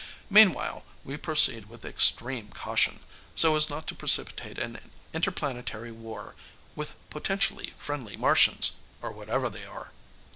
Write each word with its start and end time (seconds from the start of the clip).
Meanwhile, 0.31 0.83
we 1.03 1.15
proceed 1.15 1.69
with 1.69 1.85
extreme 1.85 2.49
caution, 2.49 3.01
so 3.35 3.55
as 3.55 3.69
not 3.69 3.85
to 3.85 3.93
precipitate 3.93 4.57
an 4.57 4.91
interplanetary 5.13 5.91
war 5.91 6.33
with 6.75 6.95
potentially 7.11 7.75
friendly 7.77 8.17
Martians, 8.17 8.71
or 9.03 9.11
whatever 9.11 9.47
they 9.47 9.63
are. 9.67 9.91